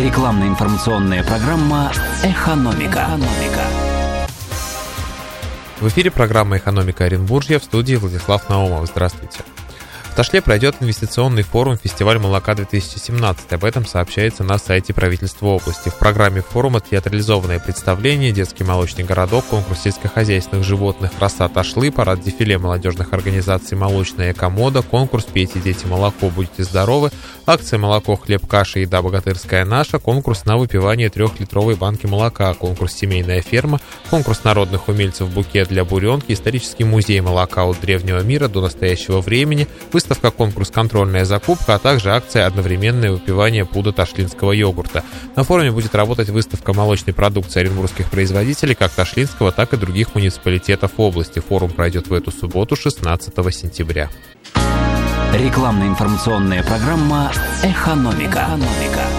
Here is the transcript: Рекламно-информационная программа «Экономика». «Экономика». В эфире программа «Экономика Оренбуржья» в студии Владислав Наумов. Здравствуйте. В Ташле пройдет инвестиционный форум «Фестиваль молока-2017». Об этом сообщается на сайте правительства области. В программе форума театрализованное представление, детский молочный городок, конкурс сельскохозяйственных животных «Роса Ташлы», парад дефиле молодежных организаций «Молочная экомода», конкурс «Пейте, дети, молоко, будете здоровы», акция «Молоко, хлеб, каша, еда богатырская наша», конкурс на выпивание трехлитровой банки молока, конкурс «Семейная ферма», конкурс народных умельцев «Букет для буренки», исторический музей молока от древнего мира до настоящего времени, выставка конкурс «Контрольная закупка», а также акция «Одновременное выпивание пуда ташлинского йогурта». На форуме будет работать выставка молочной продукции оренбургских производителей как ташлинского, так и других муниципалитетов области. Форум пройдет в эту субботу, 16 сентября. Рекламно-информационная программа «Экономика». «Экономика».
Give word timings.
Рекламно-информационная 0.00 1.22
программа 1.22 1.92
«Экономика». 2.24 3.06
«Экономика». 3.06 3.64
В 5.78 5.88
эфире 5.88 6.10
программа 6.10 6.56
«Экономика 6.56 7.04
Оренбуржья» 7.04 7.58
в 7.58 7.64
студии 7.64 7.96
Владислав 7.96 8.48
Наумов. 8.48 8.86
Здравствуйте. 8.86 9.40
В 10.10 10.14
Ташле 10.16 10.42
пройдет 10.42 10.74
инвестиционный 10.80 11.42
форум 11.44 11.78
«Фестиваль 11.78 12.18
молока-2017». 12.18 13.54
Об 13.54 13.64
этом 13.64 13.86
сообщается 13.86 14.42
на 14.42 14.58
сайте 14.58 14.92
правительства 14.92 15.46
области. 15.46 15.88
В 15.88 15.94
программе 15.94 16.42
форума 16.42 16.80
театрализованное 16.80 17.60
представление, 17.60 18.32
детский 18.32 18.64
молочный 18.64 19.04
городок, 19.04 19.44
конкурс 19.46 19.82
сельскохозяйственных 19.82 20.66
животных 20.66 21.12
«Роса 21.20 21.48
Ташлы», 21.48 21.92
парад 21.92 22.20
дефиле 22.20 22.58
молодежных 22.58 23.12
организаций 23.12 23.78
«Молочная 23.78 24.32
экомода», 24.32 24.82
конкурс 24.82 25.24
«Пейте, 25.24 25.60
дети, 25.60 25.86
молоко, 25.86 26.28
будете 26.28 26.64
здоровы», 26.64 27.10
акция 27.46 27.78
«Молоко, 27.78 28.16
хлеб, 28.16 28.46
каша, 28.48 28.80
еда 28.80 29.02
богатырская 29.02 29.64
наша», 29.64 30.00
конкурс 30.00 30.44
на 30.44 30.56
выпивание 30.56 31.08
трехлитровой 31.08 31.76
банки 31.76 32.06
молока, 32.06 32.52
конкурс 32.54 32.94
«Семейная 32.94 33.42
ферма», 33.42 33.80
конкурс 34.10 34.42
народных 34.42 34.88
умельцев 34.88 35.30
«Букет 35.30 35.68
для 35.68 35.84
буренки», 35.84 36.32
исторический 36.32 36.84
музей 36.84 37.20
молока 37.20 37.64
от 37.64 37.80
древнего 37.80 38.20
мира 38.20 38.48
до 38.48 38.60
настоящего 38.60 39.20
времени, 39.20 39.68
выставка 40.00 40.30
конкурс 40.30 40.70
«Контрольная 40.70 41.26
закупка», 41.26 41.74
а 41.74 41.78
также 41.78 42.10
акция 42.10 42.46
«Одновременное 42.46 43.12
выпивание 43.12 43.66
пуда 43.66 43.92
ташлинского 43.92 44.52
йогурта». 44.52 45.04
На 45.36 45.44
форуме 45.44 45.72
будет 45.72 45.94
работать 45.94 46.30
выставка 46.30 46.72
молочной 46.72 47.12
продукции 47.12 47.60
оренбургских 47.60 48.10
производителей 48.10 48.74
как 48.74 48.92
ташлинского, 48.92 49.52
так 49.52 49.74
и 49.74 49.76
других 49.76 50.14
муниципалитетов 50.14 50.92
области. 50.96 51.40
Форум 51.40 51.70
пройдет 51.70 52.08
в 52.08 52.14
эту 52.14 52.30
субботу, 52.30 52.76
16 52.76 53.34
сентября. 53.54 54.08
Рекламно-информационная 55.34 56.62
программа 56.62 57.30
«Экономика». 57.62 58.46
«Экономика». 58.48 59.09